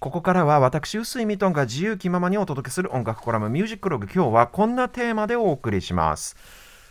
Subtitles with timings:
[0.00, 4.06] ここからは私臼井ミトンが自由気ままにお届けする音楽コラムミュージックログ。
[4.06, 6.36] 今日はこんなテーマでお送りします。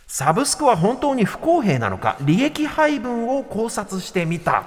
[0.06, 4.62] サブスクは本当に不公平なのか利益配分を考察してみた。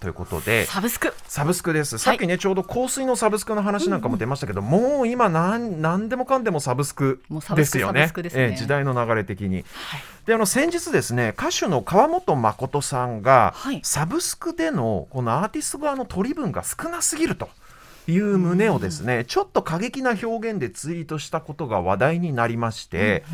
[0.00, 0.64] ということで。
[0.64, 1.12] サブスク。
[1.26, 1.98] サブスクです。
[1.98, 7.22] さっきね、ちょうど香水のサブスクの話なんかも出ましたけど、もう今なん何でもかんでもサブスク
[7.54, 8.10] ですよね。
[8.16, 9.66] えー時代の流れ的に、
[10.26, 17.48] であの先日ですね歌手の川本誠さんが、はいサブスクでのこのアーティスト側の取り分が少なすぎると。
[18.06, 23.24] いう旨をですね、ちょっと過激な表現でツイートしたことが話題になりまして、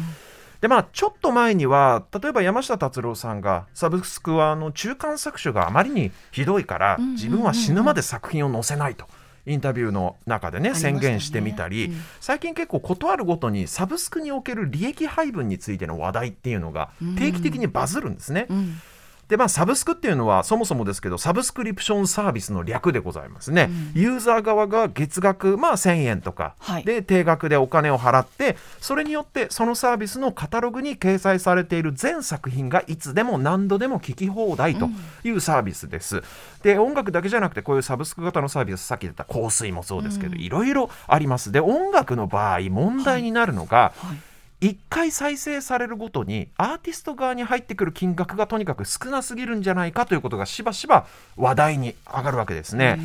[0.61, 9.07] でまあ、ちょっと前には例えば山下達郎さんがサブスクはあの中間搾取があまりにひどいからうんうんうんうん自分は死ぬまで作品を載せないと。
[9.47, 12.03] インタビューの中でね宣言してみたり、うん。
[12.21, 18.47] 最近結構断るごとにサブスクにおける利益配分についての話題っていうのが定期的にバズるんですね。
[18.49, 18.81] うん
[19.31, 26.55] でまあサブスクっていうのはそもそもですけどサブスクリプションサービスの略でございますね、ユーザー側が月額まあ1000円とか。
[26.59, 26.85] はい。
[26.85, 34.89] で定額でお金を払ってそれによってそのサービスのカタログに掲載されている全作品がいつでも何度でも聞き放題と
[35.23, 36.23] いうサービスです、
[36.63, 41.53] で音楽だけじゃなくてこういうサブスク型のサービスさっき言った香水もそうですけど、いろいろあります。
[41.53, 44.30] で音楽の場合問題になるのが、はい
[44.61, 52.99] 1回再生されるごとにアーティスト側に入ってくる金額がとにかく少なすぎるんじゃないかということがしばしば話題に上がるわけですね。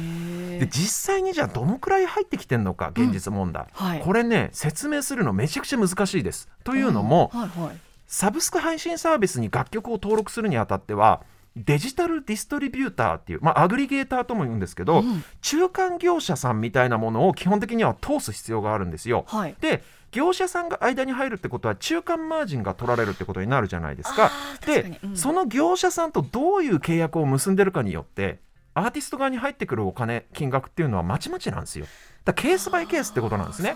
[0.59, 6.49] で実際にじゃあどのくらい入ってきてるのか現実問題、はいこれね説明するのめちゃくちゃ難しいです。
[6.63, 11.23] というのも、はいはいサブスク配信サービスに楽曲を登録するにあたっては
[11.55, 19.25] デジタルディストリビューターっていう、まあ、アグリゲーターとも言うんですけど、うん中間業者さんみたいなものを基本的には通す必要があるんですよ。
[19.27, 19.83] はいで
[20.15, 24.31] 業者さんが間に入るってことは中間マージンが取られるってことになるじゃないですか。
[24.65, 28.39] で、うんその業者さんとどういう契約を結んでるかによって
[28.73, 31.85] アーティスト側に入ってくるお金金額っていうのはまちまちなんですよ。
[32.23, 33.75] だケースバイケースってことなんですね。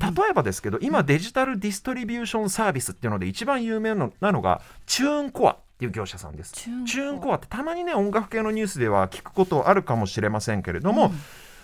[0.00, 6.52] 例えばですけど今デジタルディストリビューションサービスっていうので一番有名なのがチューンコアっていう業者さんです。
[6.52, 11.12] チューンコアチューンコアってたまにね音楽系のニュースでは聞くことあるかもしれませんけれども、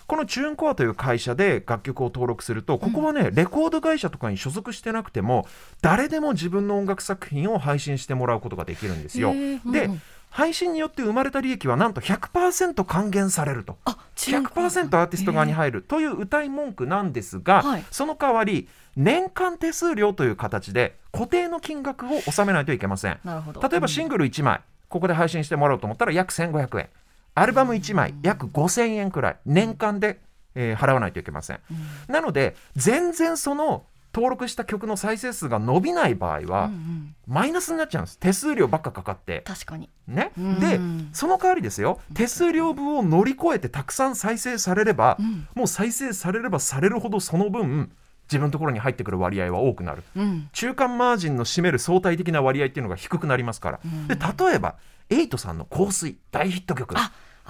[0.07, 5.47] このチューンコアという会社で楽曲を登録するとここはね、レコード会社とかに所属してなくても
[5.81, 9.33] 誰でも自分の音楽作品を配信してもらうことができるんですよ。
[9.33, 10.01] でうん
[10.33, 13.77] 配信によって生まれた利益はなんと100%還元されると。
[13.85, 14.63] あチューンコア。
[14.65, 17.85] 100%アーティスト側に入るという歌い文句なんですが、はい。
[17.91, 23.19] その代わり年間手数料という形で固定の金額を納めないといけません。
[23.23, 26.89] 例えばシングル1枚ここで配信してもらおうと思ったら約1500円
[27.35, 30.19] アルバム1枚約5000円くらい年間で、
[30.55, 31.59] えー払わないといけません、
[32.07, 37.15] なので全然その登録した曲の再生数が伸びない場合は、うんうん。
[37.25, 38.19] マイナスになっちゃうんです。
[38.19, 39.41] 手数料ばっかかかって。
[39.43, 39.89] 確かに。
[40.07, 40.59] ね、うん。
[40.59, 40.79] で
[41.13, 41.99] その代わりですよ。
[42.13, 45.47] 手数料分を乗り越えてたくさん再生されれば、ん。
[45.55, 47.91] もう再生されればされるほどその分
[48.27, 50.03] 自分のところに入ってくる割合は多くなる。
[50.15, 50.47] うん。
[50.53, 54.15] 中間マージンの占める相対的な割合っていうのが低くなりますから、で
[54.45, 54.75] 例えば
[55.09, 56.95] エイトさんの「香水」大ヒット曲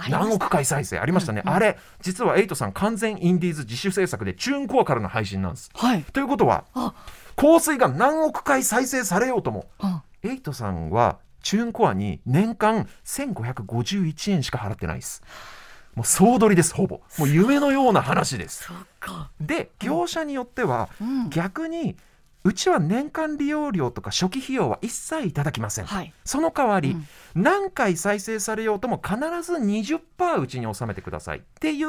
[0.08, 0.98] 何億回再生。
[0.98, 5.70] ありましたね、あれ実はエイトさん完全インディーズ自主制作でチューンコアからの配信なんです。
[5.74, 6.02] はい。
[6.04, 6.94] ということはあ。
[7.36, 10.02] 香水が何億回再生されようともあ。
[10.22, 15.22] エイトさんはチューンコアに年間1551円しか払ってないです。
[15.94, 17.02] もう総取りですほぼ。
[17.18, 18.64] もう夢のような話です。
[18.64, 19.30] そっか。
[19.40, 21.30] で業者によってはうん。
[21.30, 21.96] 逆に
[22.46, 25.86] うちは年間利用料とか初期費用は一切いただきません。
[25.86, 31.88] はいその代わり、うん何回再生されようとも必ず20%うちに収めてくださいっていう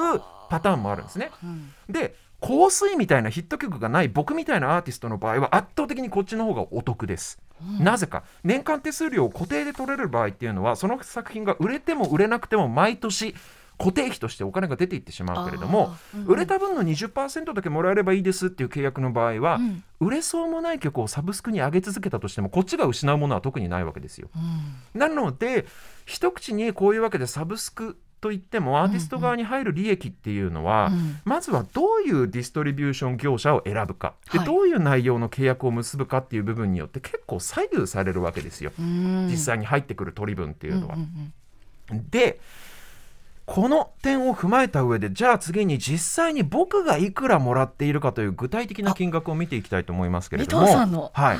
[0.49, 1.29] パターンもあるんですね。
[1.43, 7.39] うんで香水みたいなヒット曲がない僕みたいなアーティストの場合は圧倒的にこっちの方がお得です。
[7.79, 13.35] なぜか年間手数料を固定で取れる場合っていうのはその作品が売れても売れなくても毎年
[13.77, 16.27] 固定費としてお金が出ていってしまうけれども、うんうん。
[16.27, 19.83] 売れた分の20%だけもらえればいいですっていう契約の場合は、うん。
[19.99, 24.29] 売れそうもない曲をサブスクに上げ続けたとしてもこっちが失うものは特にないわけですよ。
[24.35, 24.99] うん。
[24.99, 25.65] なので
[26.05, 31.19] 一口にこういうわけでサブスクといってもアーティスト側に入る利益っていうのは、うん。
[31.25, 34.15] まずはどういうディストリビューション業者を選ぶか。
[34.31, 34.47] で、はい。
[34.47, 39.27] どういう内容の契約を結ぶかっていう部分によって結構左右されるわけですよ、うん。
[39.29, 40.95] 実際に入ってくる取り分っていうのは。
[40.95, 42.09] んん。
[42.09, 42.39] で
[43.45, 51.11] この点を踏まえた上でじゃあ次に実際に僕がいくらもらっているかという具体的な金額を見ていきたいと思いますけれども。
[51.13, 51.37] はい、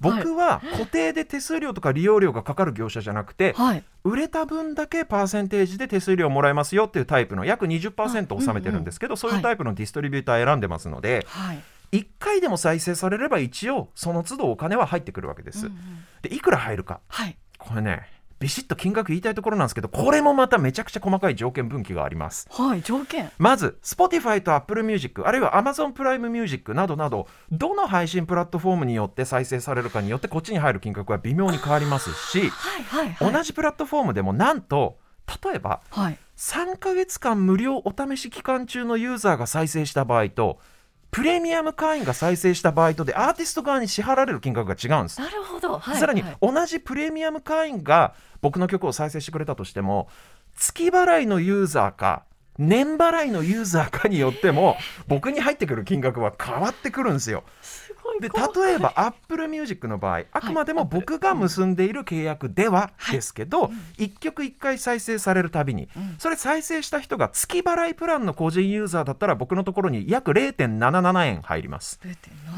[0.00, 3.84] 僕は固定で手数料とか利用料がかかる業者じゃなくて、はい。
[4.04, 11.62] 売れた分だけパーセンテージで手数料もらえますよっていうタイプの約20%納めてるんですけど、そういうタイプのディストリビューター選んでますので、はい。
[11.90, 15.66] 1回でも再生されれば一応その都度お金は入ってくるわけです。
[15.66, 15.80] うんうん。
[16.22, 17.00] でいくら入るか。
[17.08, 17.36] はい。
[17.58, 22.48] これねビシッと金額言いたいところなんですけどこれもまためちゃくちゃ細かい条件分岐があります。
[22.50, 23.30] はい条件。
[23.38, 33.32] まず Spotify と Apple Music あるいは Amazon プライムミュージックなどなどどの配信プラットフォームによって再生されるかによってこっちに入る金額は微妙に変わりますしはいはいはい。
[33.32, 34.98] 同じプラットフォームでもなんと
[35.44, 36.18] 例えばはい。
[36.36, 40.60] 3ヶ月間無料お試し期間中のユーザーが再生した場合と
[41.10, 45.20] プレミアム会員が再生した場合とでアーティスト側に支払われる金額が違うんです。
[45.20, 50.08] なるほど、はい、さらにはい同じプレミアム会員が僕の曲を再生してくれたとしても
[50.56, 52.24] 月払いのユーザーか
[52.58, 54.76] 年払いのユーザーかによっても
[55.06, 57.44] 僕に入ってくる金額は変わってくるんですよ。
[57.62, 65.88] すで例えば Apple Music の場合あくまでも僕が結んでいる契約ではですけど、1曲1回再生されるたびに、
[66.18, 72.00] それ再生した人が月払いプランの個人ユーザーだったら僕のところに約0.77円入ります。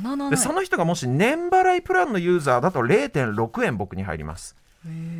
[0.02, 4.56] 0.77でその人がもし年払いプランのユーザーだと0.6円僕に入ります。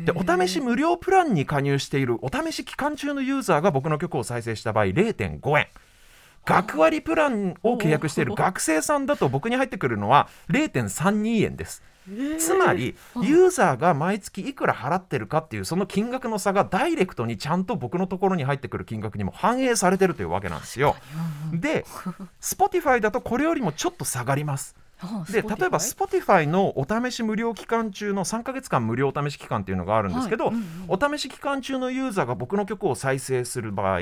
[0.05, 5.67] でお試し無料プランに加入しているお試し期間中のユーザーが僕の曲を再生した場合0.5円
[6.45, 11.83] 学割プランを契約している学生さんだと僕に入ってくるのは0.32円です。
[12.39, 20.95] つまりユーザーが毎月いくら払ってるかっていうその金額の差がダイレクトにちゃんと僕のところに入ってくる金額にも反映されてるというわけなんですよ。
[21.53, 21.85] で
[22.41, 24.75] Spotify だとこれよりもちょっと下がります。
[24.77, 24.80] あ
[25.31, 33.99] で例えば Spotify のお試し無料期間中の3ヶ月間無料お試し期間っていうのがあるんですけど、はいうんお試し期間中のユーザーが僕の曲を再生する場合、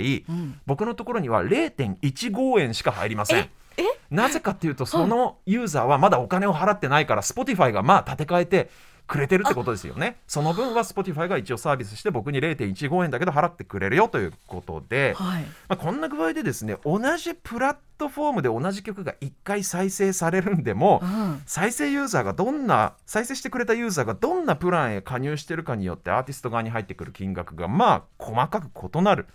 [0.65, 3.49] 僕のところには0.15円しか入りません。
[3.77, 8.69] えなぜかっていうとそのユーザーはまだお金を払ってないから Spotify がまあ立て替えて
[9.09, 10.17] くれてるってことですよね。
[10.27, 15.43] その分は Spotify が一応サービスして僕に0.15円だけど払ってくれるよということで、はい。
[15.43, 21.41] まあ、こんな具合でですね同じプラットフォームで同じ曲が1回再生されるんでも、うん。
[21.47, 29.25] 再生ユーザーがどんな再生してくれたユーザーがどんなプランへ加入してるかによってアーティスト側に入ってくる金額がまあ細かく異なる。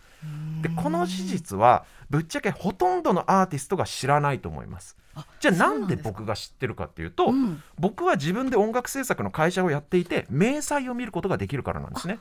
[0.62, 4.97] でこの事実はぶっちゃけほとんどのアーティストが知らないと思います。
[4.99, 5.03] あ
[5.40, 7.62] じゃあなんで僕が知ってるかっていうと、うん。
[7.78, 12.19] 僕は自分で音楽制作の会社をやっていて明細を見ることができるからなんですね。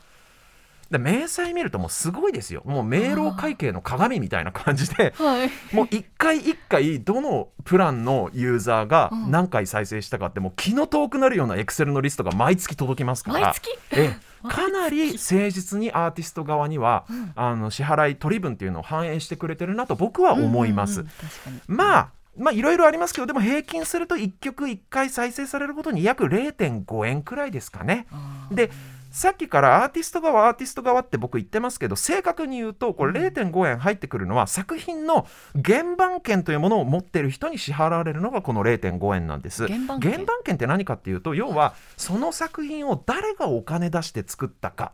[0.91, 2.61] で明細見るともうすごいですよ。
[2.65, 5.49] もう明朗会計の鏡みたいな感じではい。
[5.75, 9.31] もう一回一回どのプランのユーザーがうん。
[9.31, 13.39] 何回再生したかってもう気の遠くなるようなエクセルのリストが毎月届きますから。
[13.39, 13.69] 毎月？
[13.91, 14.33] ええ。
[14.47, 20.99] かなり誠実にアーティスト側には、あの支払い取り分っていうのを反映してくれてるなと僕は思います。
[20.99, 21.77] うんうんうん。
[21.77, 28.07] まあまあいろいろありますけどでも平均すると1曲1回再生されることに約0.5円くらいですかね。
[28.51, 28.71] で
[29.11, 35.27] さっきからアーティスト側アーティスト側って僕言ってますけど正確に言うとこれ0.5円入ってくるのは作品の
[35.63, 39.67] 原版権というものを持ってる人に支払われるのがこの0.5円なんです。
[39.67, 40.25] 原版権？
[40.43, 44.93] 権って何かっていうと要はその作品を誰がお金出して作ったか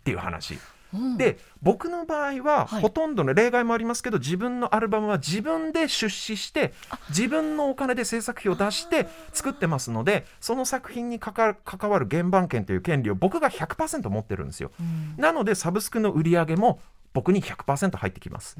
[0.00, 0.58] っていう話
[0.94, 1.16] うん。
[1.16, 2.82] で僕の場合ははい。
[2.82, 6.72] ほとんどの例外もありますけど自分のアルバムは自分で出資して
[7.08, 14.70] 自分のお金で制作費を出して作ってますのでその作品にかか関わる原版権という権利を僕が100%持ってるんですよ。
[14.80, 15.14] うん。
[15.16, 16.80] なのでサブスクの売り上げも
[17.14, 18.56] 僕に100%入ってきます。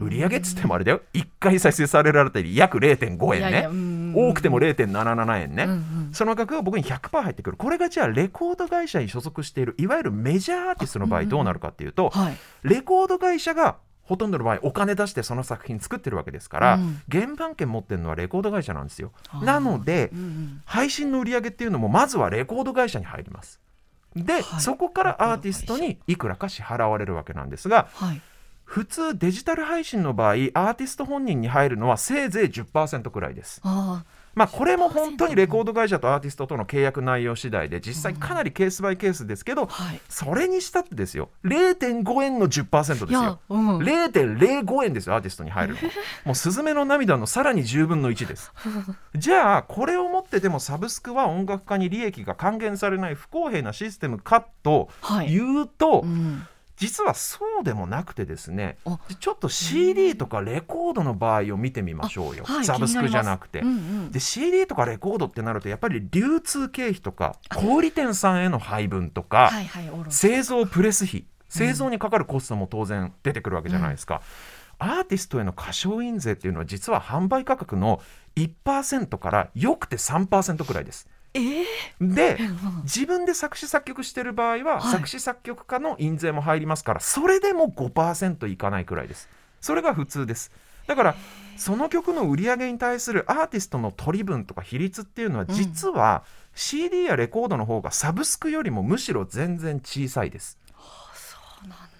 [0.00, 1.02] 売り上げっつってもあれだよ。
[1.12, 4.12] 1回再生されられて約0.5円ね。
[4.14, 7.56] 多くても0.77円ね、うんうんその額が僕に100%入ってくる。
[7.56, 12.36] これがじゃあレコード会社に所属しているいわゆるメジャーアーティストの場合どうなるかっていうと、はい。
[12.62, 17.00] レコード会社がほとんどの場合お金出してその作品作ってるわけですから、うん。
[17.10, 19.12] 原版権持ってるのはレコード会社なんですよ。
[19.42, 23.60] なのでうんうん配信の売り上げっていうのもまずはレコード会社に入ります。
[24.14, 24.60] で、はい。
[24.60, 28.20] そこからアーティストにいくらか支払われるわけなんですがはい。
[28.64, 33.60] 普通デジタル配信の場合アーティスト本人に入るのはせいぜい10%くらいです。
[33.64, 34.02] あ
[34.34, 39.68] まあこれも本当にレコード会社とアーティストとの契約内容次第で実際かなりケースバイケースですけど
[40.08, 43.40] それにしたってですよ0.5円の10%ですよ。
[43.48, 43.78] うん。
[43.78, 45.84] 0.05円ですよアーティストに入るのは。
[46.24, 48.52] もうスズメの涙のさらに10分の1です。
[49.16, 55.32] じゃあこれをもってでもサブスクは音楽家に利益が還元されない不公平なシステムかとはい。
[55.32, 56.46] 言うと、うん
[56.82, 58.98] 実はそうでもなくてですねあ。
[59.20, 63.60] ちょっと CD とかレコードの場合を見てみましょうよ、はいサブスクじゃなくて。
[63.60, 64.10] うんうん。
[64.10, 74.22] で CD とかレコードってなるとやっぱり流通経費とか小売店さんへの配分とか、はいはい製造プレス費製造にかかるコストも当然出てくるわけじゃないですか、
[74.78, 78.00] アーティストへの歌唱印税っていうのは実は販売価格の
[78.36, 82.14] 1%からよくて3%くらいですえー？
[82.14, 82.82] でうん。
[82.84, 84.92] 自分で作詞作曲してる場合は、はい。
[84.92, 89.28] 作詞作曲家の印税も入りますからそれでも5%いかないくらいです。
[89.60, 90.50] それが普通です。
[90.86, 91.14] だから
[91.56, 96.24] その曲の売り上げに対するアーティストの取り分とか比率っていうのは実は
[96.54, 100.58] CD やレコードの方がサブスクよりもむしろ全然小さいです。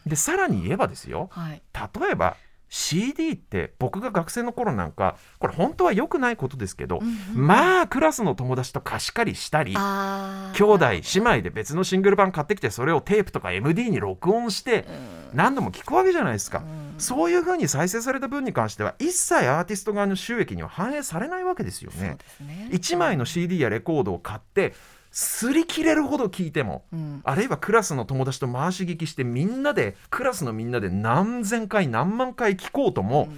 [0.04, 1.28] でさらに言えばですよ。
[1.30, 1.62] はい。
[2.00, 2.36] 例えば
[2.74, 7.00] CD って僕が学生の頃なんかこれ本当は良くないことですけど、
[7.34, 14.86] まあクラスの友達と貸し借りしたりあ兄弟姉妹で別のシングル版買ってきてそれをテープとか MD に録音して
[15.34, 16.62] 何度も聞くわけじゃないですか、
[16.96, 22.16] そういう風に再生された分に関しては一切アーティスト側の収益には反映されないわけですよね。
[22.40, 22.70] ね。
[22.72, 24.72] 1枚の CD やレコードを買って
[25.12, 27.20] 擦り切れるほど聞いても、うん。
[27.24, 33.28] あるいはクラスの友達と回し聞きしてみんなでクラスのみんなで何千回何万回聞こうとも、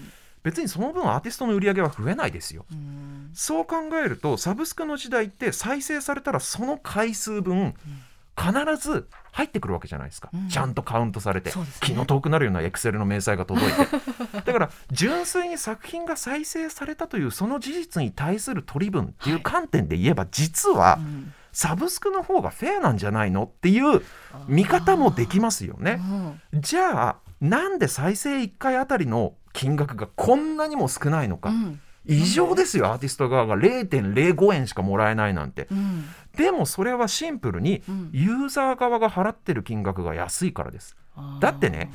[0.45, 2.65] 別にその分アーティストの売り上げは増えないですよ。
[2.71, 3.31] うん。
[3.35, 7.75] そう考えるとサブスクの時代って再生されたらその回数分
[8.37, 10.49] 必ず入ってくるわけじゃないですか、うん。
[10.49, 11.57] ちゃんとカウントされて、ね。
[11.81, 13.87] 気の遠くなるようなエクセルの明細が届いて。
[14.45, 21.33] だから純粋に作品が再生されたというその事実に対する取り分っていう観点で言えば実はうん。
[21.53, 24.03] サブスクの方がフェアなんじゃないのっていう
[24.49, 26.01] 見方もできますよね。
[26.53, 26.61] うん。
[26.61, 31.81] じゃあなんで再生1回あたりの金額がこんなにも少ないのか、うん。
[32.07, 32.89] 異常ですよ。
[32.89, 33.57] アーティスト側が。
[33.57, 35.69] 0.05円しかもらえないなんて。
[35.71, 38.11] うんでもそれはシンプルにうん。
[38.13, 40.97] ユーザー側が払ってる金額が安いからです。
[41.41, 41.93] だってね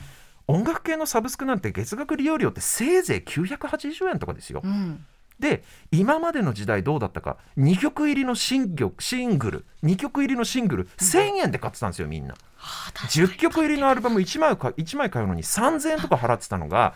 [0.48, 4.62] 音楽系のサブスクなんて月額利用料ってせいぜい980円とかですよ。
[4.63, 5.05] うん。
[5.39, 7.38] で今までの時代どうだったか。
[7.58, 9.65] 2曲入りのシン曲シングル。
[9.84, 12.36] 2曲入りのシングル1000円で買ってたんですよみんな。
[12.58, 13.27] あー確かに。
[13.27, 16.93] 10曲入りのアルバム1枚か1枚買うのに3000円とか払ってたのが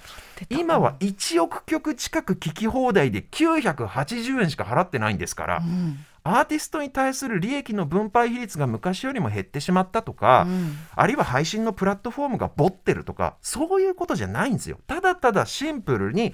[0.50, 10.78] 今は1億曲近く聴き放題で980円しか払ってないんですから、うんアーティストに対する利益の分配比率が昔よりも減ってしまったとか、うん。
[10.96, 14.80] あるいは配信のプラットフォームがボってるとかそういうことじゃないんですよ。
[14.88, 16.34] ただただシンプルに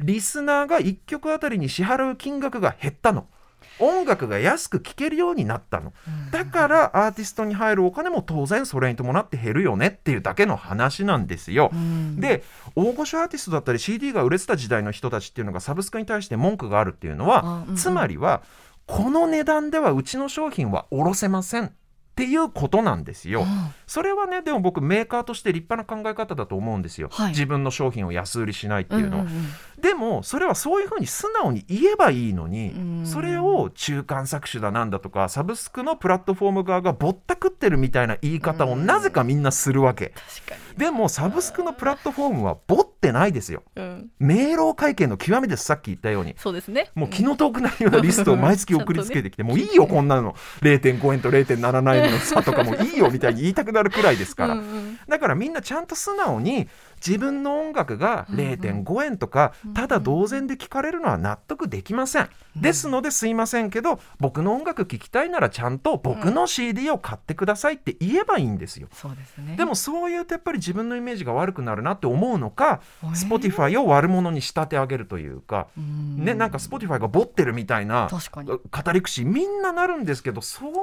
[0.00, 3.26] リスナーが1曲あたりに支払う金額が減ったの。
[3.80, 5.92] 音楽が安く聴けるようになったの。
[6.30, 12.20] だからアーティストに入るお金も当然それに伴って減るよねっていうだけの話なんですよ、うん。
[12.20, 12.44] で
[12.76, 17.76] 大御所アーティストだったり CD が売れてた時代の人たちっていうのがサブスクに対して文句があるっていうのは、うん。
[17.76, 18.42] つまりは
[18.86, 21.66] この値段ではうちの商品は卸せません
[22.14, 23.40] っていうことなんですよ。
[23.40, 23.46] うん。
[23.86, 27.28] それはねでも僕メーカーとして立派な考え方だと思うんですよ、はい。
[27.30, 29.32] 自分の商品を安売りしないっていうのは、んんん
[29.84, 33.06] でもそれはそういうふうに素直に言えばいいのに、うん。
[33.06, 40.14] それを中間搾取だなんだとかサブスクのプラットフォーム側がぼったくってるみたいな言い方をなぜかみんなするわけ、
[40.78, 43.62] でもサブスクのプラットフォームはぼってないですよ。
[43.76, 45.64] に、うん、明朗会計の極みです。
[45.64, 46.34] さっき言ったように。
[46.38, 46.90] そうですね。
[46.94, 50.34] もう気の遠くなるようなリストを毎月送りつけてきて、もういいよこんなの。
[50.62, 54.56] 0.5円と0.77円の差とかもいいよみたいに言いたくなるくらいですから、
[55.06, 56.68] だからみんなちゃんと素直に
[57.06, 69.56] 自分の音楽が0.5円とかただ同然で聞かれるのは納得できません、ですのですいませんけど僕の音楽聴きたいならちゃんと僕の CD を買ってくださいって言えばいいんですよ、そうですね。
[69.56, 73.28] でもそう言うとやっぱり自分のイメージが悪くなるなって思うのか、えー。
[73.28, 76.24] Spotify を悪者に仕立て上げるというか、うん。
[76.24, 80.74] ね、なんか Spotify がボってるみたいな語り口みんななるんですけどそういう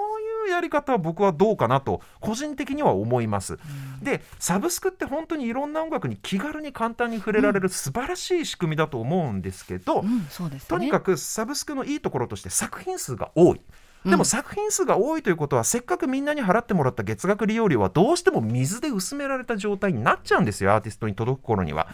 [0.48, 3.60] やり方は僕はどうかなと個人的には思います。
[4.02, 13.62] でサブスクって本当にいろんな音楽に気軽に簡単に触れられる素晴らしい仕組みだと思うんですけど、うんそうですねとにかくサブスクのいいところとして作品数が多い。
[14.04, 21.88] でもうん作品数が多いということはせっかくみんなに払ってもらった月額利用料はどうしても水で薄められた状態になっちゃうんですよアーティストに届く頃には。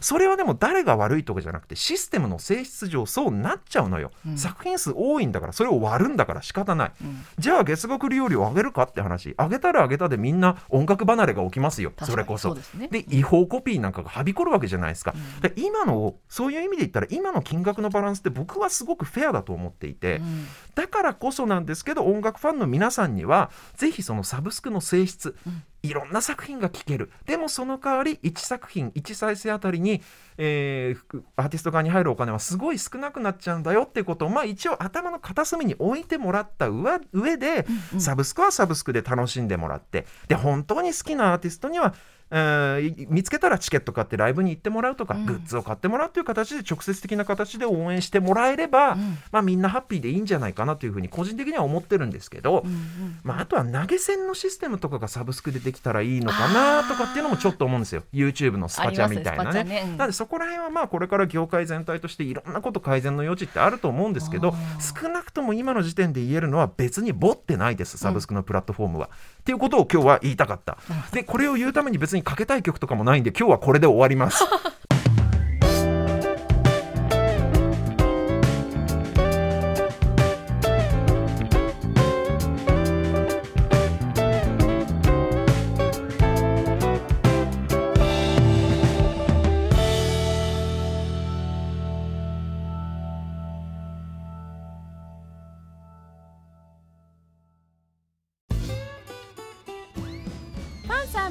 [0.00, 4.38] それはでも誰が悪いとかじゃなくてシステムの性質上そうなっちゃうのよ、うん。
[4.38, 7.24] 作品数多いんだからそれを割るんだから仕方ない、うん。
[7.38, 9.34] じゃあ月額利用料上げるかって話。
[9.38, 11.92] 上げたら上げたでみんな音楽離れが起きますよ。
[12.02, 12.54] それこそ。
[12.54, 12.88] ですね。
[12.88, 20.46] で違法コピーなんかがはびこるわけじゃないですか、で今のそういう意味で言ったら今の金額のバランスって僕はすごくフェアだと思っていて、うん。
[20.74, 25.62] だからこそなんですけど音楽ファンの皆さんにはぜひそのサブスクの性質、うん。
[25.82, 27.10] いろんな作品が聴ける。
[27.26, 30.02] でもその代わり1作品1再生あたりに、
[30.36, 40.06] えーアーティスト側に入るお金はすごい少なくなっちゃうんだよっていうことを、まあ、一応頭の片隅に置いてもらった上上で、うんサブスクはサブスクで楽しんでもらって。
[40.28, 41.94] で本当に好きなアーティストには
[42.30, 45.26] えー見つけたらチケット買ってライブに行ってもらうとか、うん。
[45.26, 49.18] グッズを買ってもらうという形で直接的な形で応援してもらえれば、うん。
[49.32, 59.94] まあ、みんなハッピーでいいんじゃないかなというふうに個人的には思ってるんですけど、うんうんまあ、あとは投げ銭のシステムとかがサブスクでできたらいいのかなとかっていうのもちょっと思うんですよ YouTube のスパチャみたいなね。
[59.96, 69.10] なのでそこら辺はまあこれから業界全体としていろんなこと改善の余地ってあると思うんですけど少なくとも今の時点で言えるのは別にボってないですサブスクのプラットフォームは。
[69.40, 70.78] っていうことを今日は言いたかった。
[71.12, 74.44] でこれを言うために別にかけたい曲とかもないんで今日はこれで終わります。